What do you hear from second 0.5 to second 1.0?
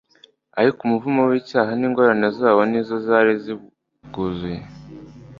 Ariko